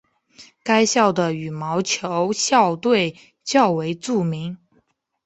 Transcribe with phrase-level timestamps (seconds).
[0.63, 4.57] 该校的羽毛球校队较为著名。